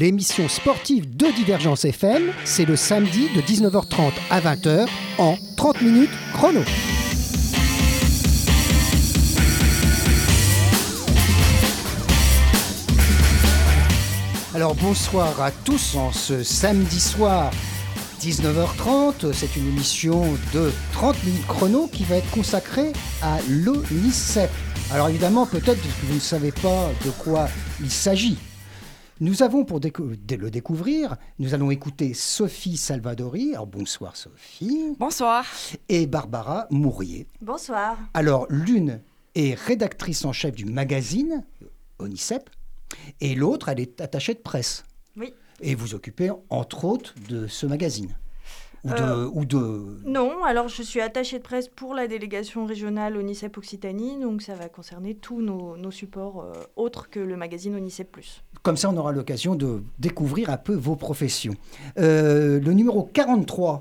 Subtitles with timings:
[0.00, 4.88] 30 minutes chrono, l'émission sportive de Divergence FM, c'est le samedi de 19h30 à 20h
[5.18, 6.60] en 30 minutes chrono.
[14.54, 17.50] Alors bonsoir à tous en ce samedi soir
[18.20, 19.32] 19h30.
[19.32, 20.22] C'est une émission
[20.54, 24.50] de 30 minutes chrono qui va être consacrée à l'ONICEP.
[24.92, 27.48] Alors évidemment, peut-être que vous ne savez pas de quoi
[27.82, 28.38] il s'agit.
[29.22, 33.52] Nous avons, pour le découvrir, nous allons écouter Sophie Salvadori.
[33.52, 34.96] Alors bonsoir Sophie.
[34.98, 35.44] Bonsoir.
[35.90, 37.26] Et Barbara Mourier.
[37.42, 37.98] Bonsoir.
[38.14, 39.02] Alors l'une
[39.34, 41.44] est rédactrice en chef du magazine
[41.98, 42.48] ONICEP
[43.20, 44.84] et l'autre, elle est attachée de presse.
[45.18, 45.34] Oui.
[45.60, 48.16] Et vous occupez entre autres de ce magazine.
[48.84, 49.98] Ou de, Euh, ou de...
[50.06, 54.54] Non, alors je suis attachée de presse pour la délégation régionale ONICEP Occitanie, donc ça
[54.54, 58.42] va concerner tous nos, nos supports euh, autres que le magazine ONICEP Plus.
[58.62, 61.54] Comme ça, on aura l'occasion de découvrir un peu vos professions.
[61.98, 63.80] Euh, le numéro 43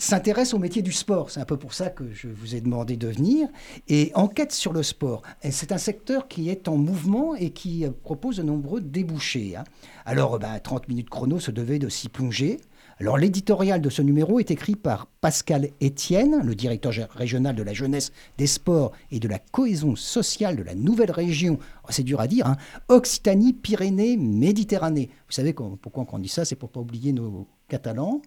[0.00, 1.30] s'intéresse au métier du sport.
[1.30, 3.48] C'est un peu pour ça que je vous ai demandé de venir.
[3.88, 5.22] Et enquête sur le sport.
[5.50, 9.56] C'est un secteur qui est en mouvement et qui propose de nombreux débouchés.
[9.56, 9.64] hein.
[10.06, 12.58] Alors, euh, bah, 30 minutes chrono se devait de s'y plonger.
[13.00, 17.72] Alors, l'éditorial de ce numéro est écrit par Pascal Etienne, le directeur régional de la
[17.72, 21.58] jeunesse, des sports et de la cohésion sociale de la nouvelle région.
[21.84, 22.56] Oh, c'est dur à dire, hein,
[22.88, 25.10] Occitanie, Pyrénées, Méditerranée.
[25.28, 26.44] Vous savez pourquoi on dit ça?
[26.44, 28.20] C'est pour pas oublier nos Catalans.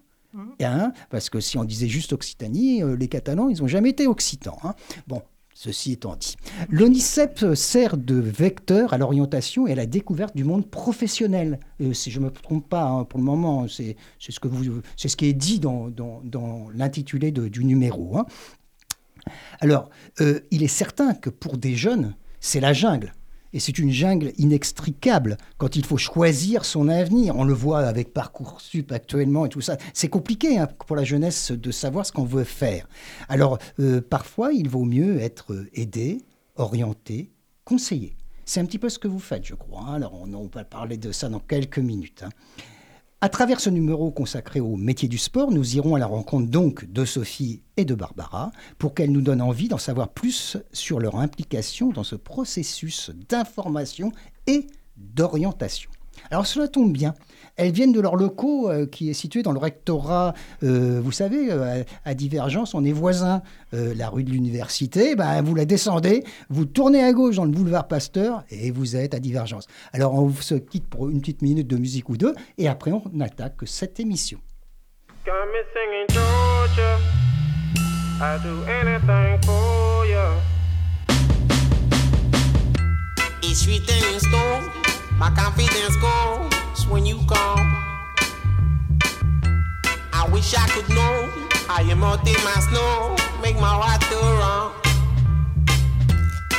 [0.62, 4.08] Hein, parce que si on disait juste Occitanie, euh, les Catalans, ils n'ont jamais été
[4.08, 4.58] occitans.
[4.64, 4.76] hein.
[5.06, 5.22] Bon,
[5.54, 6.36] ceci étant dit.
[6.70, 11.60] L'ONICEP sert de vecteur à l'orientation et à la découverte du monde professionnel.
[11.82, 15.34] Euh, si je ne me trompe pas, hein, pour le moment, c'est ce, qui est
[15.34, 15.92] dit dans,
[16.74, 18.18] l'intitulé du numéro.
[18.18, 18.26] hein.
[19.60, 19.90] Alors,
[20.20, 23.14] euh, il est certain que pour des jeunes, c'est la jungle.
[23.54, 27.36] Et c'est une jungle inextricable quand il faut choisir son avenir.
[27.36, 29.78] On le voit avec Parcoursup actuellement et tout ça.
[29.94, 32.88] C'est compliqué hein, pour la jeunesse de savoir ce qu'on veut faire.
[33.28, 36.22] Alors, euh, parfois, il vaut mieux être aidé,
[36.56, 37.32] orienté,
[37.66, 38.16] conseillé.
[38.46, 39.82] C'est un petit peu ce que vous faites, je crois.
[39.88, 39.94] hein.
[39.96, 42.24] Alors, on, on va parler de ça dans quelques minutes.
[42.26, 42.30] hein.
[43.24, 46.92] À travers ce numéro consacré au métier du sport, nous irons à la rencontre donc
[46.92, 51.18] de Sophie et de Barbara pour qu'elles nous donnent envie d'en savoir plus sur leur
[51.18, 54.12] implication dans ce processus d'information
[54.48, 54.66] et
[54.98, 55.92] d'orientation.
[56.32, 57.14] Alors cela tombe bien,
[57.56, 61.52] elles viennent de leur locaux euh, qui est situé dans le rectorat, euh, vous savez,
[61.52, 63.42] euh, à, Divergence, on est voisins,
[63.74, 67.52] Euh, la rue de l'université, ben, vous la descendez, vous tournez à gauche dans le
[67.52, 69.66] boulevard Pasteur et vous êtes à Divergence.
[69.94, 73.04] Alors on se quitte pour une petite minute de musique ou deux et après on
[73.22, 74.40] attaque cette émission.
[75.26, 76.98] Got me singing Georgia.
[78.20, 80.36] I do anything for ya.
[83.42, 84.70] It's written in stone.
[85.18, 86.61] My confidence goes
[86.91, 87.59] when you come.
[90.12, 91.29] I wish I could know
[91.68, 94.74] how you melt in my snow, make my heart go wrong.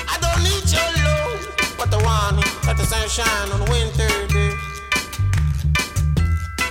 [0.09, 4.57] I don't need your love, but the warning that the sunshine on winter day.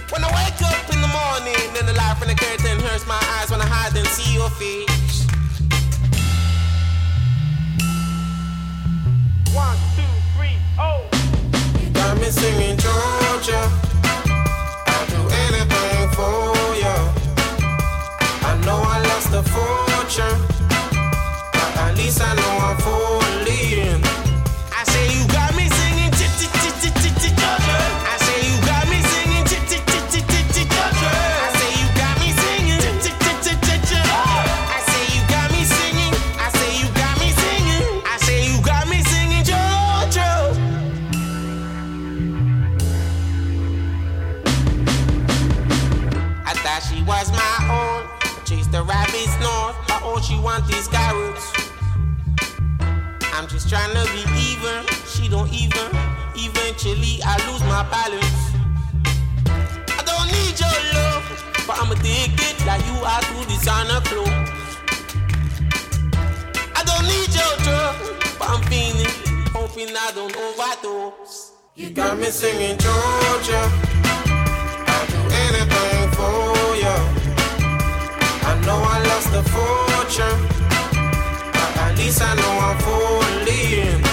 [0.10, 3.22] When I wake up in the morning, then the light from the curtain hurts my
[3.38, 5.28] eyes when I hide and see your face.
[9.54, 9.78] One,
[12.22, 13.62] me singing Georgia.
[14.86, 16.54] I'll do anything for
[16.84, 16.96] ya.
[18.50, 20.40] I know I lost a fortune,
[21.54, 24.11] but at least I know I'm falling.
[71.82, 73.64] You got me singing Georgia.
[74.86, 76.96] I'll do anything for ya.
[78.50, 80.40] I know I lost a fortune,
[81.52, 84.11] but at least I know I'm falling.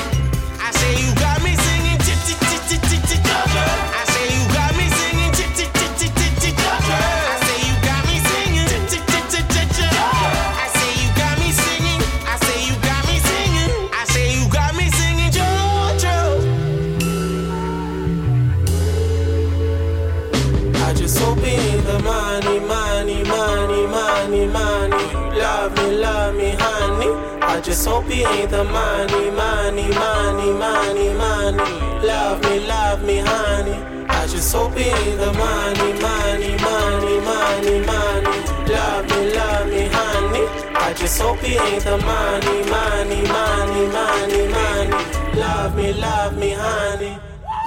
[27.79, 31.59] Just hope he ain't the money, money, money, money, money.
[32.05, 34.05] Love me, love me, honey.
[34.09, 38.39] I just hope he ain't the money, money, money, money, money.
[38.67, 40.45] Love me, love me, honey.
[40.75, 45.39] I just hope he ain't the money, money, money, money, money.
[45.39, 47.17] Love me, love me, honey.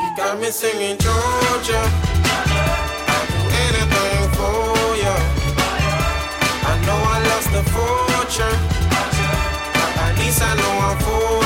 [0.01, 1.81] You got me singing Georgia.
[3.63, 5.15] Anything for you.
[6.67, 8.80] I know I lost the fortune.
[10.43, 11.40] I know I'm full.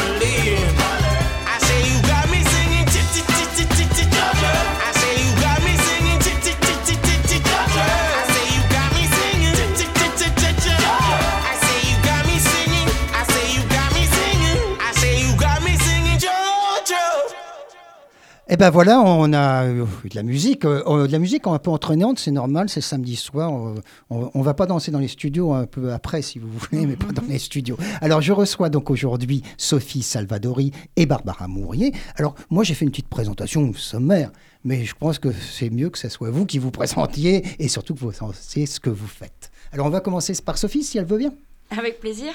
[18.47, 21.71] Eh ben voilà, on a euh, de la musique, euh, de la musique un peu
[21.71, 23.51] entraînante, c'est normal, c'est samedi soir.
[23.51, 23.74] on,
[24.12, 27.12] on va pas danser dans les studios un peu après, si vous voulez, mais pas
[27.12, 27.75] dans les studios.
[28.01, 31.92] Alors je reçois donc aujourd'hui Sophie Salvadori et Barbara Mourier.
[32.18, 34.31] Alors moi j'ai fait une petite présentation sommaire,
[34.63, 37.95] mais je pense que c'est mieux que ce soit vous qui vous présentiez et surtout
[37.95, 39.50] que vous sachiez ce que vous faites.
[39.71, 41.33] Alors on va commencer par Sophie, si elle veut bien.
[41.71, 42.31] Avec plaisir.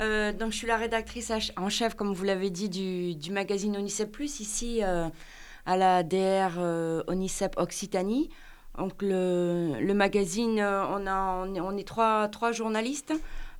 [0.00, 4.10] Euh, donc, je suis la rédactrice en chef, comme vous l'avez dit, du, magazine Onicep
[4.10, 5.08] Plus, ici euh,
[5.66, 8.30] à la DR euh, Onicep Occitanie.
[8.76, 13.12] Donc, le, magazine, euh, on, a, on est, trois, trois journalistes,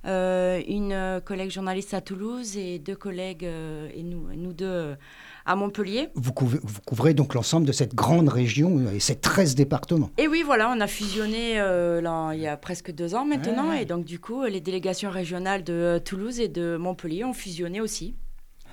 [0.03, 4.95] une collègue journaliste à Toulouse et deux collègues, et nous, deux
[5.45, 6.09] à Montpellier.
[6.15, 10.09] Vous couvrez, vous couvrez donc l'ensemble de cette grande région euh, et ces 13 départements.
[10.17, 13.69] Et oui, voilà, on a fusionné euh, là, il y a presque deux ans maintenant.
[13.69, 13.83] Ouais.
[13.83, 17.81] Et donc, du coup, les délégations régionales de euh, Toulouse et de Montpellier ont fusionné
[17.81, 18.15] aussi.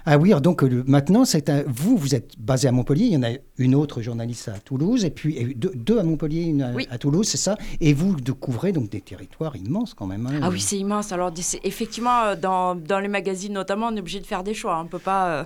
[0.04, 3.04] Ah oui, alors donc euh, le- maintenant, c'est un- vous, vous êtes basé à Montpellier,
[3.06, 6.02] il y en a une autre journaliste à Toulouse, et puis et deux, deux à
[6.02, 6.87] Montpellier, une à, Oui.
[6.90, 7.56] à Toulouse, c'est ça?
[7.81, 10.26] Et vous de couvrez donc des territoires immenses quand même.
[10.26, 10.40] hein.
[10.43, 11.12] Ah oui, c'est immense.
[11.12, 14.54] Alors, c'est- effectivement, euh, dans, dans les magazines notamment, on est obligé de faire des
[14.54, 14.78] choix.
[14.81, 15.28] On ne peut pas.
[15.28, 15.44] euh,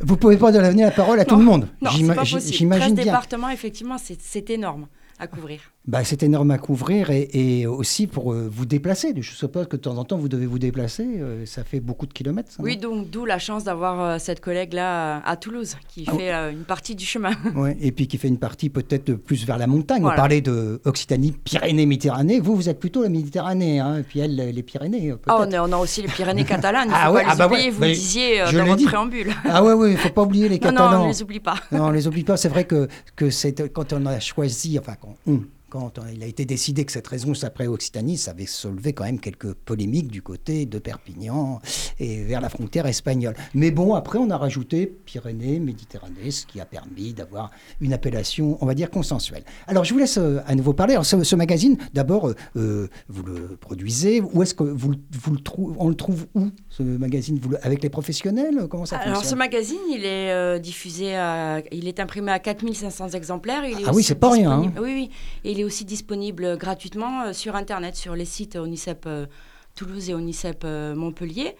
[0.00, 1.68] Vous pouvez pas donner la parole à tout le monde.
[1.82, 2.40] Non, c'est pas possible.
[2.40, 3.04] 13 J'imagine bien.
[3.04, 4.86] départements, effectivement, c'est c'est énorme
[5.18, 5.60] à couvrir.
[5.84, 9.12] Bah, c'est énorme à couvrir et, et aussi pour euh, vous déplacer.
[9.16, 11.04] Je suppose que de temps en temps, vous devez vous déplacer.
[11.04, 12.52] euh, ça fait beaucoup de kilomètres.
[12.52, 16.30] ça, Oui, donc d'où la chance d'avoir euh, cette collègue-là à, Toulouse qui Ah, fait
[16.52, 17.32] une partie du chemin.
[17.56, 20.04] Ouais, Et puis qui fait une partie peut-être plus vers la montagne.
[20.04, 22.38] On parlait de Occitanie, Pyrénées, Méditerranée.
[22.38, 23.80] Vous, vous êtes plutôt la Méditerranée.
[23.80, 25.14] hein, Et puis elle, les Pyrénées.
[25.26, 26.90] Ah, on, a, on a aussi les Pyrénées catalanes.
[26.90, 27.64] Ne Ah faut ouais, pas ah les bah oublier.
[27.64, 28.84] ouais, vous disiez dans votre dit.
[28.84, 29.32] préambule.
[29.44, 30.90] Ah ouais, oui, il faut pas oublier les Non, Catalans.
[30.92, 31.56] non, on ne les oublie pas.
[31.72, 32.36] Non, on les oublie pas.
[32.36, 32.86] C'est vrai que,
[33.16, 35.40] que c'est quand on a choisi, enfin, quand, on-
[35.72, 39.04] quand on- il a été décidé que cette région s'appelait Occitanie, ça avait soulevé quand
[39.04, 41.60] même quelques polémiques du côté de Perpignan
[41.98, 43.34] et vers la frontière espagnole.
[43.54, 47.50] Mais bon, après, on a rajouté Pyrénées, Méditerranée, ce qui a permis d'avoir
[47.80, 49.44] une appellation, on va dire, consensuelle.
[49.66, 50.92] Alors, je vous laisse euh, à nouveau parler.
[50.92, 54.20] Alors, ce, ce magazine, d'abord, euh, euh, vous le produisez.
[54.20, 57.38] Où est-ce que vous, le- vous le trouvez On le trouve où, ce magazine?
[57.42, 58.66] Vous le- Avec les professionnels?
[58.70, 63.08] Comment ça Alors, ce magazine, il est euh, diffusé, à- il est imprimé à 4500
[63.10, 63.64] exemplaires.
[63.64, 64.72] Il est Ah oui, c'est pas rien, hein.
[64.76, 65.10] Oui, oui.
[65.44, 69.26] Et il est aussi disponible gratuitement euh, sur Internet, sur les sites Onicep euh,
[69.74, 71.56] Toulouse et Onicep euh, Montpellier.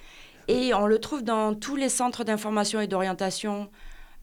[0.48, 3.68] Et on le trouve dans tous les centres d'information et d'orientation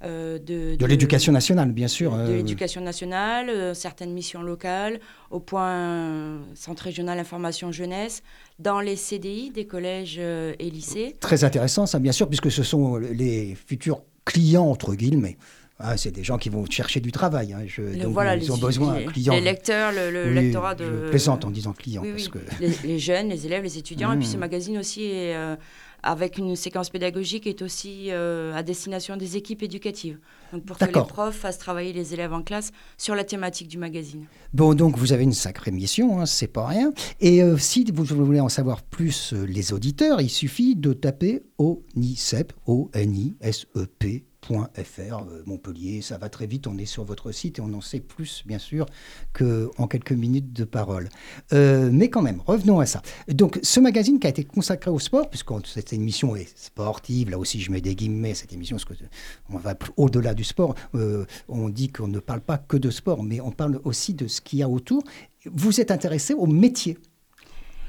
[0.03, 2.11] euh, de, De l'éducation nationale, bien sûr.
[2.15, 8.23] de euh, l'éducation nationale, euh, certaines missions locales, au point euh, Centre régional information jeunesse,
[8.59, 11.15] dans les CDI des collèges euh, et lycées.
[11.19, 15.37] Très intéressant, ça, bien sûr, puisque ce sont les futurs clients, entre guillemets.
[15.81, 17.53] Ah, c'est des gens qui vont chercher du travail.
[17.53, 19.33] hein, je- Le- donc, voilà, ils les, ont besoin les, d'un client.
[19.33, 20.83] les lecteurs, le, le Oui, lectorat de...
[20.83, 22.31] Je plaisante en disant client, Oui, parce oui.
[22.31, 24.11] que Les, les jeunes, les élèves, les étudiants.
[24.11, 25.55] Et puis ce magazine aussi, est, euh,
[26.03, 30.17] avec une séquence pédagogique, est aussi euh, à destination des équipes éducatives.
[30.51, 33.77] Donc pour que les profs fassent travailler les élèves en classe sur la thématique du
[33.77, 34.25] magazine.
[34.53, 36.91] Bon, donc vous avez une sacrée mission, hein, c'est pas rien.
[37.21, 42.51] Et euh, si vous voulez en savoir plus, les auditeurs, il suffit de taper ONICEP,
[42.65, 44.25] O-N-I-S-E-P.
[44.47, 44.59] .fr,
[44.99, 47.99] euh, Montpellier, ça va très vite, on est sur votre site et on en sait
[47.99, 48.85] plus, bien sûr,
[49.33, 51.09] qu'en quelques minutes de parole.
[51.53, 53.01] Euh, mais quand même, revenons à ça.
[53.27, 57.37] Donc, ce magazine qui a été consacré au sport, puisque cette émission est sportive, là
[57.37, 59.05] aussi je mets des guillemets, cette émission, parce que
[59.49, 63.23] on va au-delà du sport, euh, on dit qu'on ne parle pas que de sport,
[63.23, 65.03] mais on parle aussi de ce qu'il y a autour.
[65.45, 66.97] Vous êtes intéressé au métier.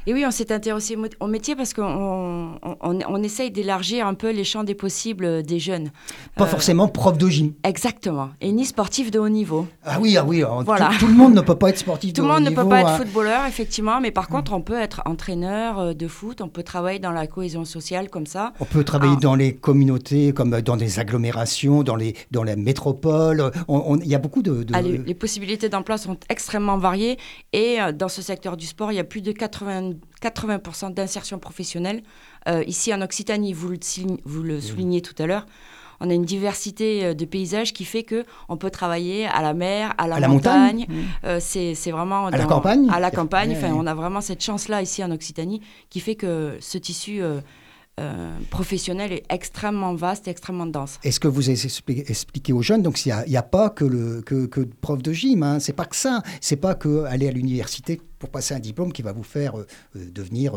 [0.06, 4.44] Et oui, on s'est intéressé au- métier parce qu'on on, essaye d'élargir un peu les
[4.44, 5.90] champs des possibles des jeunes.
[6.36, 7.52] Pas Euh, forcément prof de gym.
[7.64, 8.30] Exactement.
[8.40, 9.66] Et ni sportif de haut niveau.
[9.84, 10.88] Ah oui, ah oui, Voilà.
[10.94, 12.50] tout, tout le monde ne peut pas être sportif Tout de le haut monde ne
[12.54, 12.96] peut niveau, pas être hein.
[12.96, 16.98] footballeur, effectivement, mais par contre, on peut être entraîneur euh, de foot, on peut travailler
[16.98, 18.52] dans la cohésion sociale comme ça.
[18.60, 19.20] On peut travailler Ah.
[19.20, 23.50] dans les communautés, comme dans des agglomérations, dans, les, dans la métropole.
[23.68, 24.62] On- on- Il y a beaucoup de...
[24.62, 27.18] de- Ah, les, les possibilités d'emploi sont extrêmement variées
[27.52, 29.89] et euh, dans ce secteur du sport, il y a plus de 80%
[30.90, 32.02] d'insertion professionnelle.
[32.48, 33.78] Euh, ici en Occitanie, vous le,
[34.24, 35.46] vous le soulignez tout à l'heure,
[36.00, 39.52] on a une diversité euh, de paysages qui fait que on peut travailler à la
[39.52, 40.86] mer, à la, montagne.
[41.24, 42.88] Euh, c'est vraiment à la campagne.
[42.90, 43.52] À la campagne.
[43.56, 47.40] Enfin, on a vraiment cette chance-là ici en Occitanie qui fait que ce tissu euh,
[48.50, 50.98] professionnel est extrêmement vaste et extrêmement dense.
[51.04, 55.02] Est-ce que vous expliquez aux jeunes, donc il n'y a, pas que, le, que, prof
[55.02, 58.54] de gym, hein, c'est pas que ça, c'est pas que aller à l'université pour passer
[58.54, 59.66] un diplôme qui va vous faire euh,
[59.96, 60.54] euh, devenir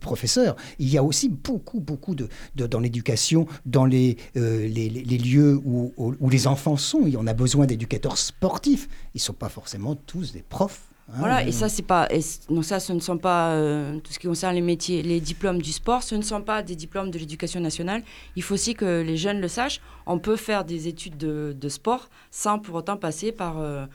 [0.00, 0.56] professeur.
[0.78, 6.28] Il y a aussi beaucoup, beaucoup de, dans l'éducation, dans les, les, lieux où, où,
[6.30, 7.10] les enfants sont.
[7.16, 8.88] En a besoin d'éducateurs sportifs.
[9.14, 12.08] Ils ne sont pas forcément tous des profs voilà, et ça, c'est pas.
[12.50, 13.50] non, ça, ce ne sont pas.
[13.50, 16.62] Euh, tout ce qui concerne les métiers, les diplômes du sport, ce ne sont pas
[16.62, 18.02] des diplômes de l'éducation nationale.
[18.34, 19.80] Il faut aussi que les jeunes le sachent.
[20.06, 23.58] On peut faire des études de, de sport sans pour autant passer par.
[23.58, 23.86] Euh,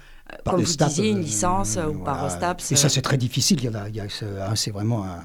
[0.45, 2.71] comme vous disiez, une euh, licence ou par STAPS.
[2.71, 3.59] Et ça, c'est très difficile.
[3.61, 5.23] Il y a, il y a hein, c'est vraiment un,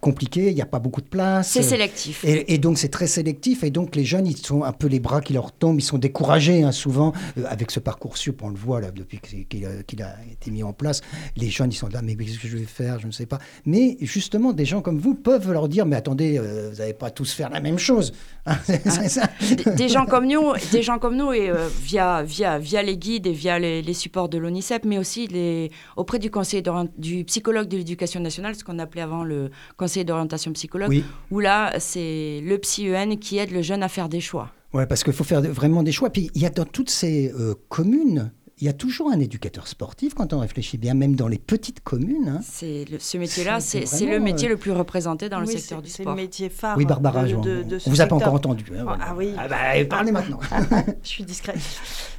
[0.00, 1.48] compliqué, il n'y a pas beaucoup de place.
[1.48, 2.24] C'est sélectif.
[2.24, 5.20] Et, donc c'est très sélectif, et donc les jeunes, ils sont un peu les bras
[5.20, 8.56] qui leur tombent, ils sont découragés hein, souvent euh, avec ce parcours sup, on le
[8.56, 11.02] voit là depuis qu'il a, été mis en place.
[11.36, 12.98] Les jeunes, ils sont là, mais qu'est-ce que je vais faire?
[12.98, 13.38] Je ne sais pas.
[13.64, 17.10] Mais justement, des gens comme vous peuvent leur dire, mais attendez, euh, vous n'allez pas
[17.10, 18.12] tous faire la même chose.
[18.46, 19.70] Hein, ah.
[19.76, 23.26] Des gens comme nous, des gens comme nous, et euh, via, via, via les guides
[23.26, 26.62] et via les, supports de l'ONICEP, mais aussi les, auprès du conseil
[26.98, 31.78] du psychologue de l'éducation nationale, ce qu'on appelait avant le conseiller d'orientation psychologue, où là,
[31.78, 34.50] c'est le psy-EN qui aide le jeune à faire des choix.
[34.72, 36.10] Oui, parce qu'il faut faire vraiment des choix.
[36.10, 39.68] Puis il y a dans toutes ces euh, communes il y a toujours un éducateur
[39.68, 42.38] sportif quand on réfléchit bien, même dans les petites communes.
[42.38, 42.40] Hein.
[42.42, 46.04] C'est ce métier-là, c'est le métier euh, le plus représenté dans le secteur du sport.
[46.06, 46.78] C'est le métier phare.
[46.78, 48.64] Oui, Barbara, de, de, on vous a pas encore entendu.
[48.74, 49.34] Hein, ah, oui.
[49.36, 50.40] Ah bah, parlez maintenant.
[51.02, 51.58] je suis discrète.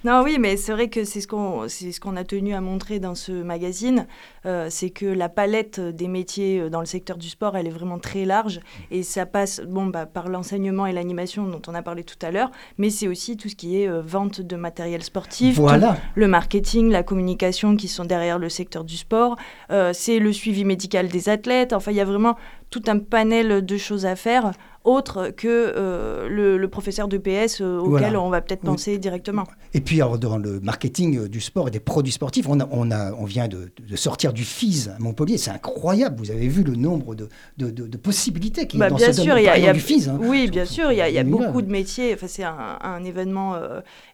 [0.04, 3.00] Non, oui, mais c'est vrai que c'est ce qu'on ce qu'on a tenu à montrer
[3.00, 4.06] dans ce magazine,
[4.46, 7.72] euh, c'est que la palette des métiers euh, dans le secteur du sport, elle est
[7.72, 8.60] vraiment très large
[8.92, 12.30] et ça passe bon bah, par l'enseignement et l'animation dont on a parlé tout à
[12.30, 15.98] l'heure, mais c'est aussi tout ce qui est vente de matériel sportif, voilà.
[16.28, 19.38] Le marketing, la communication qui sont derrière le secteur du sport.
[19.72, 21.72] Euh, c'est le suivi médical des athlètes.
[21.72, 22.36] Enfin, il y a vraiment
[22.70, 24.52] tout un panel de choses à faire
[24.88, 29.44] autre que euh, le, professeur de PS euh, auquel on va peut-être penser directement.
[29.74, 32.92] Et puis dans le marketing euh, du sport et des produits sportifs, on, a, on,
[32.92, 36.76] a, on vient de, sortir du FIS à Montpellier, c'est incroyable, vous avez vu le
[36.76, 40.08] nombre de, de, possibilités qui bah, dans bien ce sûr, il y a, du FIS.
[40.08, 40.20] Hein.
[40.22, 43.56] Oui, bien sûr, il y a, y a beaucoup de métiers, enfin, c'est un, événement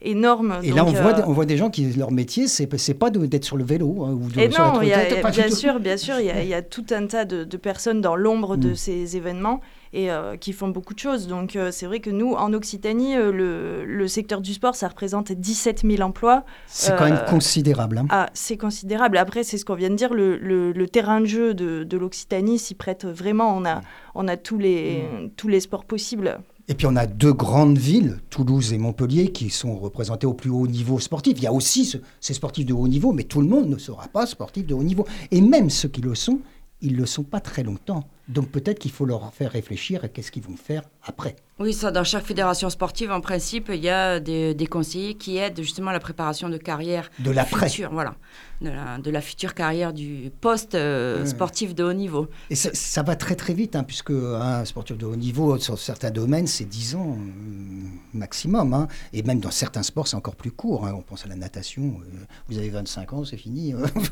[0.02, 0.60] énorme.
[0.64, 3.58] Et là, on, voit, on voit des gens qui, leur métier, c'est pas d'être sur
[3.58, 4.04] le vélo.
[4.04, 7.58] Hein, ou et non, bien sûr, bien sûr, il y, a tout un tas de,
[7.58, 8.76] personnes dans l'ombre de mm.
[8.76, 9.62] ces événements
[9.94, 11.28] et euh, qui font beaucoup de choses.
[11.28, 14.88] Donc euh, c'est vrai que nous, en Occitanie, euh, le, le, secteur du sport, ça
[14.88, 16.44] représente 17 000 emplois.
[16.68, 18.00] C'est quand même considérable.
[18.00, 18.08] Hein.
[18.10, 19.18] Ah, c'est considérable.
[19.18, 22.60] Après, c'est ce qu'on vient de dire, le, le, terrain de jeu de, de l'Occitanie
[22.60, 23.56] s'y prête vraiment.
[23.56, 23.82] On a,
[24.16, 25.30] on a tous, les, mm.
[25.38, 26.40] tous les sports possibles.
[26.70, 30.50] Et puis on a deux grandes villes, Toulouse et Montpellier, qui sont représentées au plus
[30.50, 31.34] haut niveau sportif.
[31.38, 34.08] Il y a aussi ces sportifs de haut niveau, mais tout le monde ne sera
[34.08, 35.06] pas sportif de haut niveau.
[35.32, 36.40] Et même ceux qui le sont,
[36.82, 38.06] ils ne le sont pas très longtemps.
[38.28, 41.36] Donc peut-être qu'il faut leur faire réfléchir à qu'est-ce qu'ils vont faire après.
[41.60, 45.62] Oui, ça, dans chaque fédération sportive, en principe, il y a des, conseillers qui aident
[45.62, 47.70] justement à la préparation de carrière de l'après.
[47.92, 48.16] Voilà,
[48.62, 52.28] de la, future carrière du poste euh, sportif de haut niveau.
[52.50, 56.10] Et ça, va très très vite, hein, puisque un sportif de haut niveau, sur certains
[56.10, 58.74] domaines, c'est 10 ans euh, maximum.
[58.74, 58.88] Hein.
[59.12, 60.88] et même dans certains sports, c'est encore plus court.
[60.88, 60.94] Hein.
[60.98, 63.74] on pense à la natation, euh, vous avez 25 ans, c'est fini,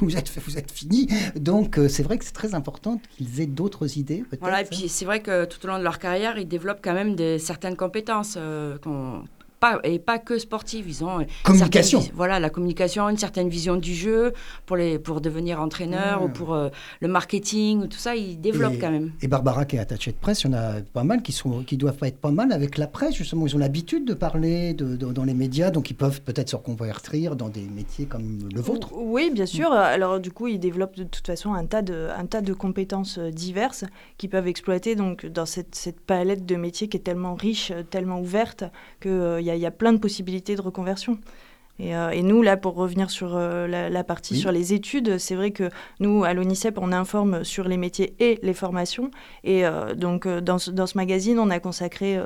[0.00, 1.06] vous, êtes, vous êtes fini.
[1.36, 4.24] Donc c'est vrai que c'est très important qu'ils aient d'autres idées.
[4.40, 6.94] Voilà, et puis c'est vrai que tout au long de leur carrière, ils développent quand
[6.94, 9.24] même certaines compétences euh, qu'on
[9.60, 10.86] pas, et pas que sportive.
[10.88, 12.02] Ils ont communication.
[12.14, 14.32] Voilà, la communication, une certaine vision du jeu
[14.66, 16.32] pour, les, pour devenir entraîneur ou ah.
[16.34, 16.68] pour euh,
[17.00, 19.12] le marketing, tout ça, ils développent quand même.
[19.20, 21.62] Et Barbara qui est attachée de presse, il y en a pas mal qui, sont,
[21.62, 23.46] qui doivent pas être pas mal avec la presse, justement.
[23.46, 27.36] Ils ont l'habitude de parler de, dans les médias, donc ils peuvent peut-être se reconvertir
[27.36, 28.90] dans des métiers comme le vôtre.
[28.94, 29.72] Oui, bien sûr.
[29.72, 33.18] Alors du coup, ils développent de toute façon un tas de, un tas de compétences
[33.18, 33.84] euh, diverses
[34.16, 38.20] qui peuvent exploiter donc, dans cette, cette palette de métiers qui est tellement riche, tellement
[38.20, 38.64] ouverte,
[39.00, 41.20] qu'il euh, y, y, a plein de possibilités de reconversion.
[41.80, 45.50] Euh, et, nous, là, pour revenir sur euh, la, partie sur les études, c'est vrai
[45.50, 49.10] que nous, à l'ONICEP, on informe sur les métiers et les formations.
[49.44, 52.18] Et euh, donc, dans ce, dans, ce, magazine, on a consacré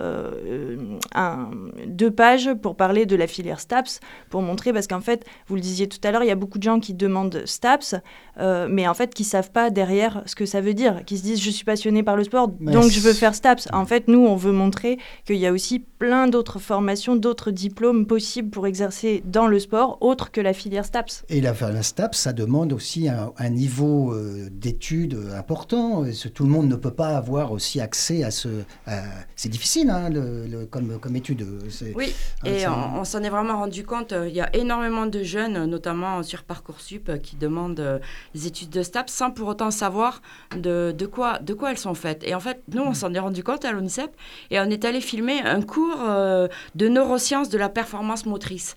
[1.15, 1.51] un,
[1.87, 5.61] deux pages pour parler de la filière STAPS, pour montrer, parce qu'en fait, vous le
[5.61, 7.97] disiez tout à l'heure, il y a beaucoup de gens qui demandent STAPS,
[8.39, 11.23] mais en fait, qui ne savent pas derrière ce que ça veut dire, qui se
[11.23, 13.69] disent, je suis passionné par le sport, donc je veux faire STAPS.
[13.73, 18.07] En fait, nous, on veut montrer qu'il y a aussi plein d'autres formations, d'autres diplômes
[18.07, 21.25] possibles pour exercer dans le sport, autre que la filière STAPS.
[21.29, 26.05] Et la, la STAPS, ça demande aussi un, un niveau euh, d'études important.
[26.35, 28.49] Tout le monde ne peut pas avoir aussi accès à ce.
[28.87, 29.03] à-
[29.37, 31.47] C'est difficile, hein, le- le- comme, comme étude.
[31.71, 34.13] C'est- Oui, Ah, et on, on s'en est vraiment rendu compte.
[34.27, 37.99] Il y a énormément de jeunes, notamment sur Parcoursup, qui demandent euh,
[38.35, 40.23] les études de STAPS sans pour autant savoir
[40.57, 42.23] de, de quoi, de quoi elles sont faites.
[42.25, 44.11] Et en fait, nous, on s'en est rendu compte à l'ONICEP
[44.51, 48.77] et on est allé filmer un cours euh, de neurosciences de la performance motrice.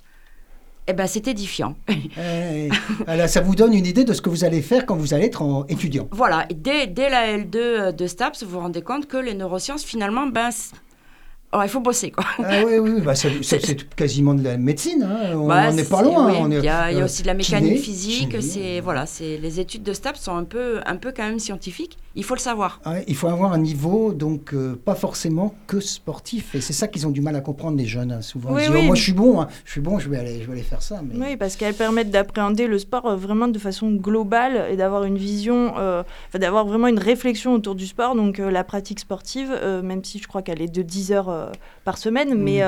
[0.89, 1.75] Eh ben, c'est édifiant.
[1.89, 2.69] Eh,
[3.05, 5.25] voilà, ça vous donne une idée de ce que vous allez faire quand vous allez
[5.25, 6.07] être en étudiant.
[6.11, 9.83] voilà, et dès, dès la L2 de STAPS, vous vous rendez compte que les neurosciences,
[9.83, 10.49] finalement, ben,
[11.63, 12.23] il faut bosser, quoi.
[12.43, 15.03] Ah oui, oui, bah, c'est quasiment de la médecine.
[15.03, 15.33] hein.
[15.35, 16.45] On Bah, n'en est pas loin.
[16.47, 16.55] oui.
[16.59, 18.37] il, y a, il y a euh, aussi de la mécanique kiné, physique.
[18.41, 21.39] C'est euh, voilà, c'est les études de STAPS sont un peu, un peu quand même
[21.39, 21.97] scientifiques.
[22.17, 22.81] Il faut le savoir.
[22.83, 26.55] Ouais, il faut avoir un niveau, donc euh, pas forcément que sportif.
[26.55, 28.53] Et c'est ça qu'ils ont du mal à comprendre, les jeunes, hein, souvent.
[28.53, 28.81] Oui, Ils disent, oui.
[28.81, 30.63] Oh, moi, je suis bon, hein, je suis bon, je vais aller, je vais aller
[30.63, 30.99] faire ça.
[31.03, 31.13] Mais...
[31.23, 35.17] Oui, parce qu'elles permettent d'appréhender le sport euh, vraiment de façon globale et d'avoir une
[35.17, 36.01] vision, euh,
[36.33, 38.15] d'avoir vraiment une réflexion autour du sport.
[38.15, 39.51] Donc euh, la pratique sportive,
[39.83, 41.51] même si je crois qu'elle est de 10 heures
[41.85, 42.41] par semaine, Mm.
[42.41, 42.61] mais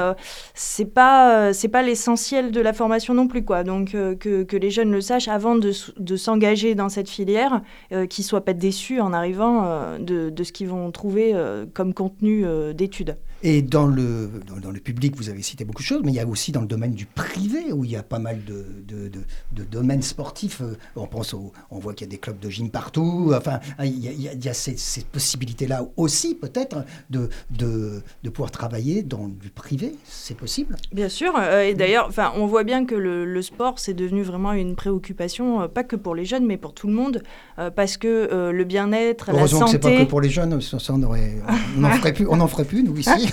[0.53, 3.63] c'est pas c'est pas l'essentiel de la formation non plus quoi.
[3.63, 7.61] Donc que, que les jeunes le sachent avant de, de s'engager dans cette filière,
[8.09, 11.93] qu'ils soient pas déçus en arrivant euh, de, de ce qu'ils vont trouver euh, comme
[11.93, 13.17] contenu euh, d'études.
[13.41, 16.15] Et dans le, dans, dans le public, vous avez cité beaucoup de choses, mais il
[16.15, 18.65] y a aussi dans le domaine du privé, où il y a pas mal de,
[18.87, 19.23] de, de-
[19.53, 20.61] de domaines sportifs.
[20.61, 23.31] Euh, On, pense au- on voit qu'il y a des clubs de gym partout.
[23.35, 26.83] Enfin, il y a, il y a- il y a ces, ces possibilités-là aussi, peut-être,
[27.09, 29.95] de, de, de pouvoir travailler dans du privé.
[30.05, 30.75] C'est possible?
[30.91, 34.21] Bien sûr, euh, et d'ailleurs, enfin, on voit bien que le, le sport, c'est devenu
[34.23, 37.23] vraiment une préoccupation, euh, pas que pour les jeunes, mais pour tout le monde,
[37.57, 40.59] euh, parce que le bien-être, la Heureusement que c'est pas santé, que pour les jeunes,
[40.61, 43.09] ça, on n'en ferait plus, on en ferait plus, nous, ici.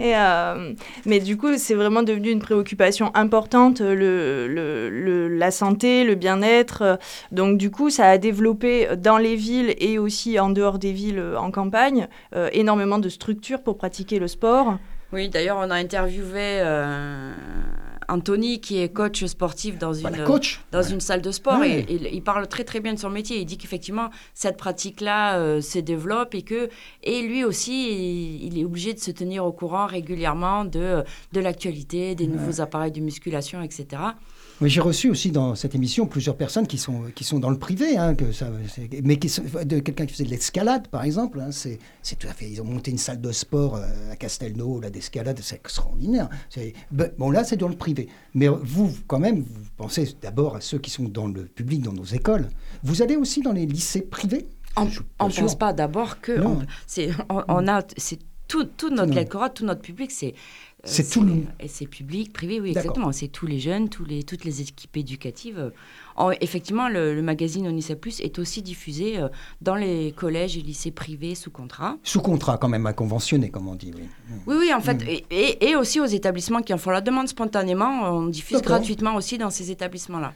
[0.00, 0.72] euh,
[1.06, 6.82] mais du coup, c'est vraiment devenu une préoccupation importante, euh, la santé, le bien-être.
[6.82, 6.96] euh,
[7.30, 11.22] Donc du coup, ça a développé dans les villes et aussi en dehors des villes,
[11.36, 12.08] en campagne,
[12.52, 14.78] énormément de structures pour pratiquer le sport.
[15.12, 16.62] Oui, d'ailleurs, on a interviewé
[18.08, 20.60] Anthony, qui est coach sportif dans une, Voilà, coach.
[20.72, 21.58] dans une salle de sport.
[21.60, 21.80] Ouais.
[21.88, 23.38] Et, il- il parle très très bien de son métier.
[23.40, 26.68] Il dit qu'effectivement, cette pratique-là euh, se développe et que
[27.02, 31.40] et lui aussi, il, il est obligé de se tenir au courant régulièrement de, de
[31.40, 34.02] l'actualité, des nouveaux appareils de musculation, etc.
[34.62, 37.58] Mais j'ai reçu aussi dans cette émission plusieurs personnes qui sont, qui sont dans le
[37.58, 38.48] privé, hein, que ça,
[39.02, 41.40] mais qui sont, de quelqu'un qui faisait de l'escalade, par exemple.
[41.40, 42.48] hein, c'est, c'est tout à fait.
[42.48, 46.28] Ils ont monté une salle de sport euh, à Castelnau, là, d'escalade, c'est extraordinaire.
[46.48, 48.08] C'est, ben, bon, là, c'est dans le privé.
[48.34, 51.92] Mais vous, quand même, vous pensez d'abord à ceux qui sont dans le public, dans
[51.92, 52.48] nos écoles.
[52.84, 54.46] Vous allez aussi dans les lycées privés?
[54.76, 56.58] On ne pense pas d'abord que Non.
[56.62, 60.34] on- c'est on, on a c'est tout, tout notre lectorat, tout notre public, c'est
[60.84, 63.12] C'est tout le- et c'est public, privé, oui, exactement.
[63.12, 65.58] C'est tous les jeunes, tous les, toutes les équipes éducatives.
[65.58, 65.70] euh,
[66.16, 69.28] en- effectivement, le, le magazine Onicep Plus est aussi diffusé euh,
[69.60, 71.96] dans les collèges et lycées privés sous contrat.
[72.02, 73.92] Sous contrat, quand même, à conventionner, comme on dit.
[73.94, 74.02] Oui.
[74.46, 75.08] Oui, oui, en fait, Mm.
[75.08, 79.14] et, et- et aussi aux établissements qui en font la demande spontanément, on diffuse gratuitement
[79.14, 80.34] aussi dans ces établissements-là.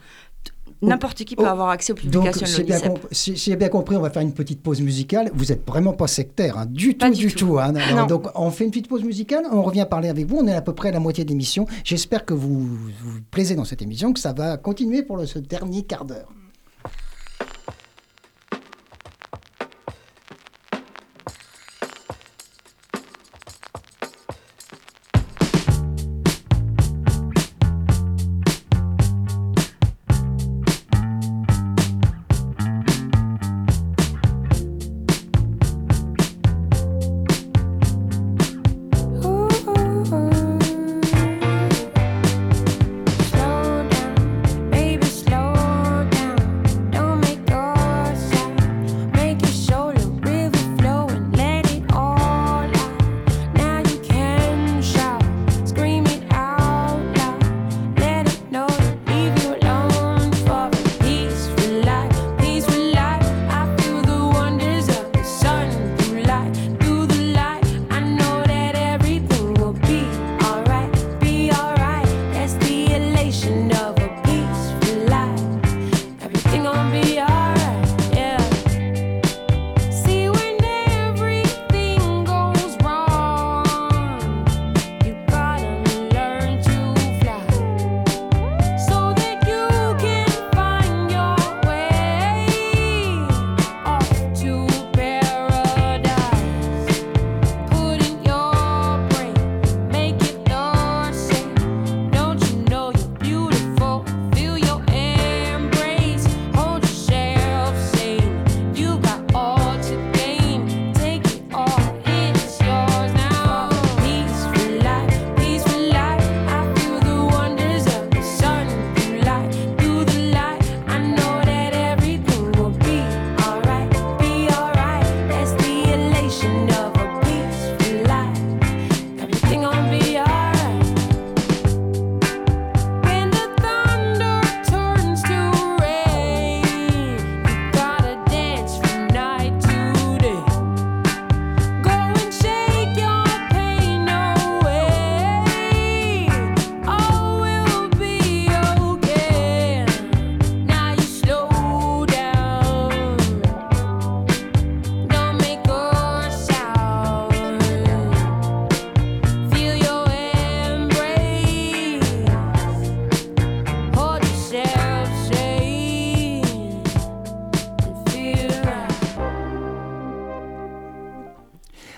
[0.82, 3.02] N'importe qui peut Oh, avoir accès aux Donc, publications de si j'ai bien, l'Onicep.
[3.02, 5.30] comp- si- si j'ai bien compris, on va faire une petite pause musicale.
[5.34, 7.46] Vous n'êtes vraiment pas sectaire, hein, du Pas tout, du du tout.
[7.46, 7.58] tout.
[7.58, 7.74] hein.
[7.74, 8.06] Alors, Non.
[8.06, 10.36] donc, on fait une petite pause musicale, on revient parler avec vous.
[10.36, 11.66] On est à peu près à la moitié de l'émission.
[11.84, 15.38] J'espère que vous vous plaisez dans cette émission, que ça va continuer pour le- ce
[15.38, 16.28] dernier quart d'heure.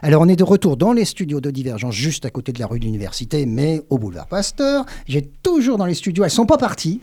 [0.01, 2.67] Alors on est de retour dans les studios de Divergence, juste à côté de la
[2.67, 4.87] rue de l'Université, mais au boulevard Pasteur.
[5.07, 7.01] J'ai toujours dans les studios, elles sont pas parties,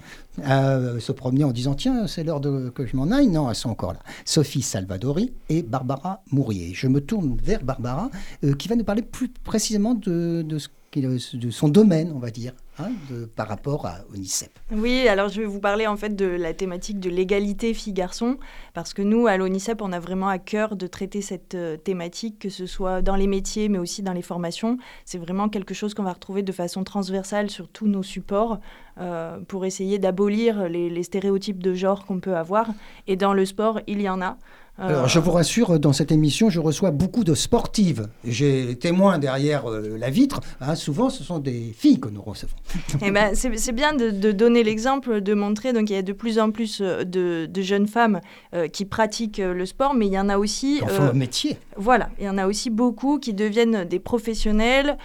[0.48, 2.40] euh, se promener en disant tiens c'est l'heure
[2.74, 3.28] que je m'en aille.
[3.28, 4.00] Non, elles sont encore là.
[4.24, 6.72] Sophie Salvadori et Barbara Mourier.
[6.74, 8.10] Je me tourne vers Barbara
[8.46, 10.70] euh, qui va nous parler plus précisément de, de ce
[11.02, 12.92] de son domaine, on va dire, hein,
[13.36, 14.50] par rapport à UNICEF.
[14.72, 18.38] Oui, alors je vais vous parler en fait de la thématique de l'égalité filles-garçons,
[18.74, 22.40] parce que nous, à l'ONICEP, on a vraiment à cœur de traiter cette euh, thématique,
[22.40, 24.78] que ce soit dans les métiers, mais aussi dans les formations.
[25.06, 28.60] C'est vraiment quelque chose qu'on va retrouver de façon transversale sur tous nos supports,
[28.98, 32.70] euh, pour essayer d'abolir les stéréotypes de genre qu'on peut avoir.
[33.08, 34.38] Et dans le sport, il y en a.
[34.78, 38.08] Alors, je vous rassure, dans cette émission, je reçois beaucoup de sportives.
[38.26, 40.42] J'ai témoin derrière euh, la vitre.
[40.60, 42.52] hein, souvent, ce sont des filles que nous recevons.
[43.02, 45.72] Eh ben, c'est bien de, de donner l'exemple, de montrer.
[45.72, 48.20] Donc, il y a de plus en plus euh, de, de jeunes femmes
[48.54, 50.80] euh, qui pratiquent le sport, mais il y en a aussi.
[50.84, 51.58] Enfin, euh, un métier.
[51.78, 54.98] Voilà, il y en a aussi beaucoup qui deviennent des professionnels.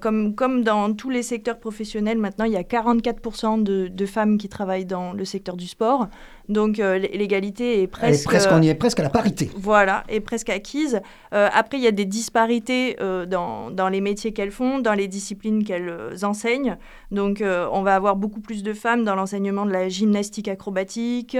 [0.00, 4.38] comme, comme dans tous les secteurs professionnels, maintenant, il y a 44% de, de femmes
[4.38, 6.08] qui travaillent dans le secteur du sport.
[6.48, 8.24] Donc, l'é- l'égalité est Elle est presque.
[8.24, 9.50] presque, on y est presque à la parité.
[9.56, 11.00] Voilà, est presque acquise.
[11.32, 14.94] Euh, après, il y a des disparités euh, dans, dans les métiers qu'elles font, dans
[14.94, 16.76] les disciplines qu'elles euh, enseignent.
[17.10, 21.36] Donc, on va avoir beaucoup plus de femmes dans l'enseignement de la gymnastique acrobatique,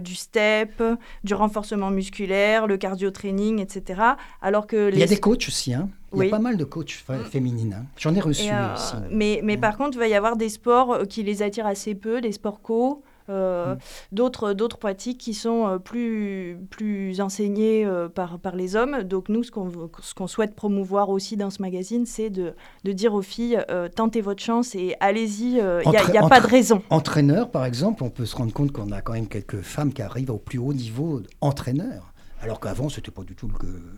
[0.00, 0.82] du step,
[1.24, 4.00] du renforcement musculaire, le cardio-training, etc.
[4.42, 4.96] Alors que les...
[4.96, 5.72] Il y a des coachs aussi.
[5.72, 5.88] Hein.
[6.12, 6.26] Il y Oui.
[6.26, 7.76] a pas mal de coachs fa- féminines.
[7.80, 7.86] hein.
[7.96, 8.94] J'en ai reçu euh, aussi.
[9.10, 9.60] mais mais Mm.
[9.60, 12.60] par contre, il va y avoir des sports qui les attirent assez peu, des sports
[12.62, 13.02] co.
[13.30, 13.78] euh, Mm.
[14.12, 19.28] d'autres d'autres pratiques qui sont euh, plus plus enseignées euh, par par les hommes donc
[19.28, 22.92] nous ce qu'on veut- ce qu'on souhaite promouvoir aussi dans ce magazine c'est de, de
[22.92, 26.28] dire aux filles euh, tentez votre chance et allez-y euh, il n'y a, y a
[26.28, 29.28] pas de raison Entraîneur, par exemple, on peut se rendre compte qu'on a quand même
[29.28, 32.12] quelques femmes qui arrivent au plus haut niveau entraîneur.
[32.42, 33.54] Alors qu'avant, ce n'était pas du tout le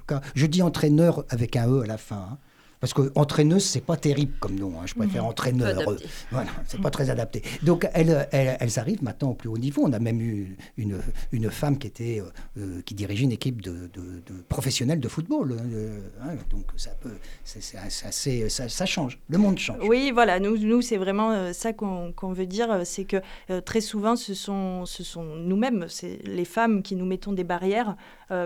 [0.07, 0.21] cas.
[0.35, 2.17] Je dis entraîneur avec un E à la fin.
[2.33, 2.39] hein.
[2.83, 4.73] Parce que entraîneuse, c'est pas terrible comme nom.
[4.81, 4.87] hein.
[4.87, 5.73] Je préfère entraîneur.
[5.73, 6.05] Peu adapté.
[6.33, 7.41] Voilà, c'est pas très adapté.
[7.63, 9.83] Donc elles, elles, elles arrivent maintenant au plus haut niveau.
[9.87, 10.99] On a même eu une,
[11.31, 12.25] une femme qui était euh,
[12.59, 15.53] euh, qui dirigeait une équipe de, de- de professionnels de football.
[15.53, 16.35] euh, hein.
[16.51, 17.15] donc ça peut,
[17.45, 17.61] c'est,
[18.05, 19.21] assez- ça, ça change.
[19.29, 19.79] Le monde change.
[19.89, 23.19] Oui, voilà, nous, nous c'est vraiment ça qu'on qu'on veut dire, c'est que
[23.51, 27.45] euh, très souvent, ce sont, ce sont nous-mêmes, c'est les femmes qui nous mettons des
[27.45, 27.95] barrières,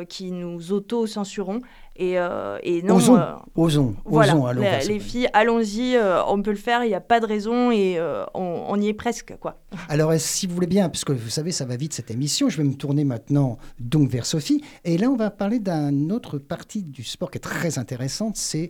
[0.08, 1.60] qui nous auto-censurons.
[1.98, 6.22] Et, euh, et non, osons, euh, osons, voilà, osons, allons ce les filles, allons-y, euh,
[6.26, 8.88] on peut le faire, il n'y a pas de raison et euh, on, on y
[8.88, 9.62] est presque, quoi.
[9.88, 12.64] Alors, si vous voulez bien, puisque vous savez, ça va vite cette émission, je vais
[12.64, 14.62] me tourner maintenant donc vers Sophie.
[14.84, 18.68] Et là, on va parler d'une autre partie du sport qui est très intéressante, c'est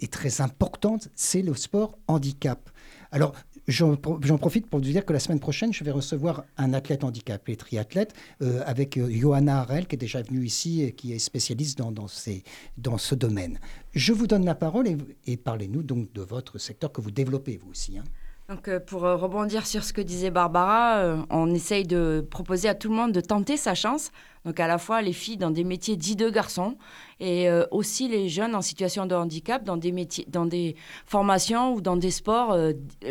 [0.00, 2.70] et très importante, c'est le sport handicap.
[3.10, 3.32] Alors,
[3.68, 6.72] j'en pro- j'en profite pour vous dire que la semaine prochaine, je vais recevoir un
[6.74, 11.12] athlète handicapé, triathlète, euh, avec euh, Johanna Harel, qui est déjà venue ici et qui
[11.12, 13.60] est spécialiste dans, dans, ce domaine.
[13.92, 17.56] Je vous donne la parole et, et parlez-nous donc de votre secteur que vous développez,
[17.58, 17.98] vous aussi.
[17.98, 18.04] hein.
[18.48, 22.66] Donc, euh, pour euh, rebondir sur ce que disait Barbara, euh, on essaye de proposer
[22.66, 24.10] à tout le monde de tenter sa chance.
[24.46, 26.78] Donc, à la fois les filles dans des métiers dits de garçons
[27.20, 31.82] et aussi les jeunes en situation de handicap dans des, métiers, dans des formations ou
[31.82, 32.56] dans des sports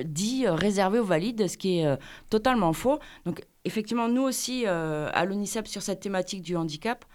[0.06, 2.00] dits réservés aux valides, ce qui est
[2.32, 2.98] totalement faux.
[3.26, 7.06] Donc, effectivement, nous aussi, à l'UNICEF, sur cette thématique du handicap,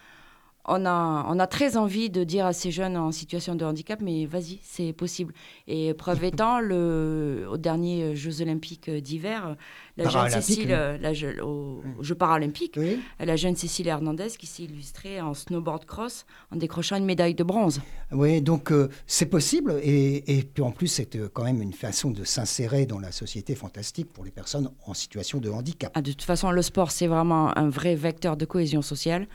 [0.64, 4.00] on a, on a très envie de dire à ces jeunes en situation de handicap,
[4.00, 5.34] mais vas-y, c'est possible.
[5.66, 9.56] Et preuve étant, le, aux derniers Jeux olympiques d'hiver,
[9.96, 10.98] la jeune Cécile, oui.
[11.00, 13.00] la je- aux Jeux paralympiques, Oui.
[13.20, 17.44] la jeune Cécile Hernandez qui s'est illustrée en snowboard cross en décrochant une médaille de
[17.44, 17.80] bronze.
[18.10, 21.72] Oui, donc euh, c'est possible et, et puis en plus c'est euh, quand même une
[21.74, 25.92] façon de s'insérer dans la société fantastique pour les personnes en situation de handicap.
[25.94, 29.26] Ah, de toute façon, le sport, c'est vraiment un vrai vecteur de cohésion sociale.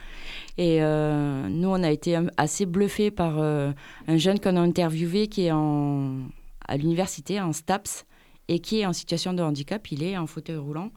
[0.56, 3.70] Et euh, nous, on a été assez bluffés par euh,
[4.08, 6.18] un jeune qu'on a interviewé qui est en,
[6.66, 8.04] à l'université, en STAPS,
[8.48, 9.90] et qui est en situation de handicap.
[9.92, 10.90] Il est en fauteuil roulant.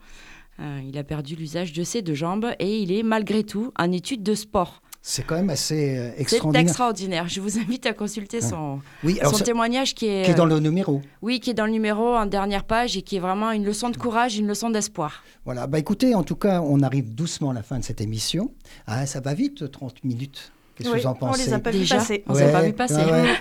[0.60, 3.90] Euh, il a perdu l'usage de ses deux jambes et il est malgré tout en
[3.90, 4.82] étude de sport.
[5.04, 6.62] C'est quand même assez euh, C'est extraordinaire.
[6.62, 7.28] extraordinaire.
[7.28, 10.46] Je vous invite à consulter son, Oui, son ça- témoignage qui est, qui est dans
[10.46, 11.02] le numéro.
[11.22, 13.90] oui, qui est dans le numéro en dernière page et qui est vraiment une leçon
[13.90, 15.24] de courage, une leçon d'espoir.
[15.44, 18.52] Voilà, bah écoutez, en tout cas, on arrive doucement à la fin de cette émission.
[18.86, 20.52] Ah, ça va vite, 30 minutes.
[20.74, 22.24] Qu'est-ce que Oui, vous en on pensez les a pas vu Déjà, passer.
[22.26, 22.94] on pas vu passer.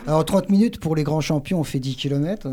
[0.08, 2.50] Alors 30 minutes pour les grands champions, on fait 10 km,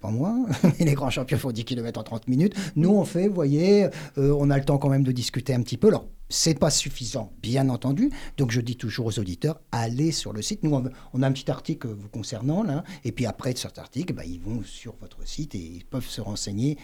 [0.00, 0.46] pas moins,
[0.78, 2.54] mais les grands champions font 10 km en 30 minutes.
[2.76, 3.84] Nous, on fait, vous voyez,
[4.18, 5.88] euh, on a le temps quand même de discuter un petit peu.
[5.88, 8.10] Alors, c'est pas suffisant, bien entendu.
[8.36, 10.62] Donc, je dis toujours aux auditeurs, allez sur le site.
[10.62, 10.84] Nous, on,
[11.14, 12.84] on a un petit article vous concernant, là.
[13.04, 16.06] Et puis après, de cet article, bah, ils vont sur votre site et ils peuvent
[16.06, 16.76] se renseigner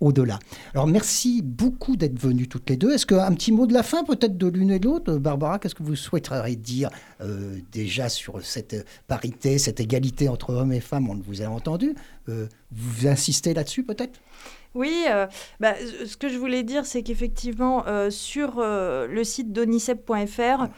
[0.00, 0.38] au-delà.
[0.74, 2.92] Alors merci beaucoup d'être venues toutes les deux.
[2.92, 5.16] Est-ce qu'un petit mot de la fin peut-être de l'une et de l'autre?
[5.16, 10.72] Barbara, qu'est-ce que vous souhaiteriez dire euh, déjà sur cette parité, cette égalité entre hommes
[10.72, 11.08] et femmes?
[11.10, 11.94] On vous a entendu.
[12.28, 14.20] Euh, vous insistez là-dessus peut-être?
[14.74, 15.26] Oui, euh,
[15.58, 15.74] bah,
[16.06, 20.68] ce que je voulais dire, c'est qu'effectivement, euh, sur euh, le site donicep.fr,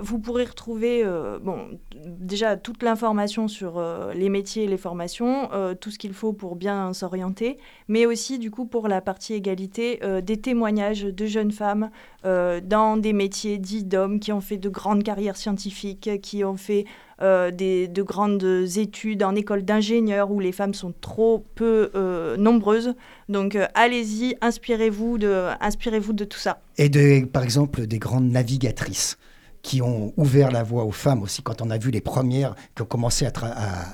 [0.00, 1.04] vous pourrez retrouver
[1.42, 3.82] bon, déjà toute l'information sur
[4.14, 8.50] les métiers et les formations, tout ce qu'il faut pour bien s'orienter, mais aussi, du
[8.50, 11.90] coup, pour la partie égalité, des témoignages de jeunes femmes
[12.24, 16.86] dans des métiers dits d'hommes qui ont fait de grandes carrières scientifiques, qui ont fait
[17.20, 18.44] euh, des, de grandes
[18.76, 22.94] études en école d'ingénieurs où les femmes sont trop peu euh, nombreuses.
[23.28, 26.60] Donc euh, allez-y, inspirez-vous de, inspirez de tout ça.
[26.76, 29.18] Et de, par exemple des grandes navigatrices
[29.62, 31.42] qui ont ouvert la voie aux femmes aussi.
[31.42, 33.32] Quand on a vu les premières qui ont commencé à,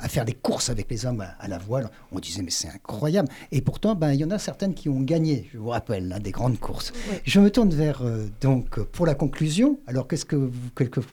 [0.02, 3.28] à, faire des courses avec les hommes à, la voile, on disait mais c'est incroyable.
[3.52, 6.20] Et pourtant, ben, il y en a certaines qui ont gagné, je vous rappelle, hein,
[6.20, 6.92] des grandes courses.
[7.24, 9.78] Je me tourne vers, euh, donc, pour la conclusion.
[9.86, 10.50] Alors, qu'est-ce que vous,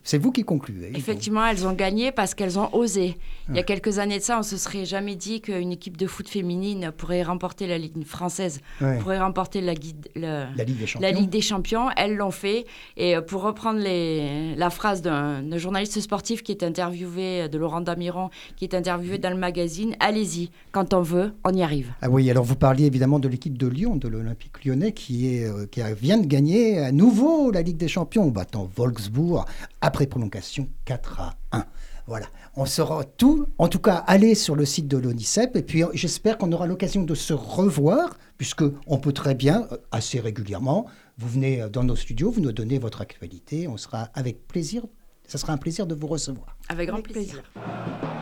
[0.02, 3.16] c'est vous qui concluez Effectivement, elles ont gagné parce qu'elles ont osé.
[3.48, 6.06] Il y a quelques années de ça, on se serait jamais dit qu'une équipe de
[6.06, 8.60] foot féminine pourrait remporter la Ligue française,
[9.00, 9.74] pourrait remporter la,
[10.14, 11.08] la, Ligue des Champions.
[11.08, 11.88] La Ligue des Champions.
[11.96, 12.64] Elles l'ont fait.
[12.96, 17.80] Et euh, pour reprendre les la phrase d'un journaliste sportif qui est interviewé, de Laurent
[17.80, 21.92] Damiron, qui est interviewé dans le magazine Allez-y, quand on veut, on y arrive.
[22.00, 25.66] Ah oui, alors vous parliez évidemment de l'équipe de Lyon, de l'Olympique lyonnais, qui, euh,
[26.00, 29.44] vient de gagner à nouveau la Ligue des Champions, battant Wolfsburg
[29.80, 31.64] après prolongation 4 à 1.
[32.06, 33.46] Voilà, on saura tout.
[33.58, 37.04] En tout cas, allez sur le site de l'ONICEP et puis j'espère qu'on aura l'occasion
[37.04, 40.86] de se revoir, puisque on peut très bien, euh, assez régulièrement,
[41.18, 44.84] vous venez dans nos studios, vous nous donnez votre actualité, on sera avec plaisir,
[45.26, 46.56] ça sera un plaisir de vous recevoir.
[46.68, 47.42] Avec grand plaisir.
[47.54, 48.21] 30